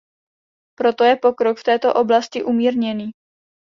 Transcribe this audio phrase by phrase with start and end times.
[0.79, 3.11] Proto je pokrok v této oblasti umírněný.